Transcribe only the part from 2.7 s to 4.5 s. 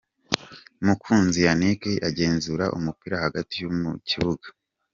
umupira hagati mu kibuga.